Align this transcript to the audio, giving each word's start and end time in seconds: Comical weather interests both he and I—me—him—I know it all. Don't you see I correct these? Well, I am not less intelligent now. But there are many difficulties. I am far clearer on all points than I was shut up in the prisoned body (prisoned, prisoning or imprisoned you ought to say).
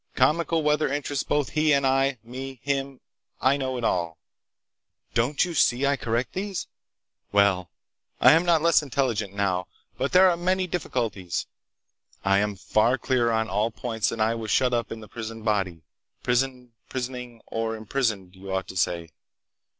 Comical 0.15 0.63
weather 0.63 0.91
interests 0.91 1.21
both 1.23 1.49
he 1.49 1.71
and 1.71 1.85
I—me—him—I 1.85 3.55
know 3.55 3.77
it 3.77 3.83
all. 3.83 4.17
Don't 5.13 5.45
you 5.45 5.53
see 5.53 5.85
I 5.85 5.95
correct 5.95 6.33
these? 6.33 6.65
Well, 7.31 7.69
I 8.19 8.31
am 8.31 8.43
not 8.43 8.63
less 8.63 8.81
intelligent 8.81 9.35
now. 9.35 9.67
But 9.99 10.11
there 10.11 10.27
are 10.31 10.35
many 10.35 10.65
difficulties. 10.65 11.45
I 12.25 12.39
am 12.39 12.55
far 12.55 12.97
clearer 12.97 13.31
on 13.31 13.47
all 13.47 13.69
points 13.69 14.09
than 14.09 14.19
I 14.19 14.33
was 14.33 14.49
shut 14.49 14.73
up 14.73 14.91
in 14.91 15.01
the 15.01 15.07
prisoned 15.07 15.45
body 15.45 15.83
(prisoned, 16.23 16.71
prisoning 16.89 17.43
or 17.45 17.75
imprisoned 17.75 18.35
you 18.35 18.51
ought 18.51 18.67
to 18.69 18.77
say). 18.77 19.11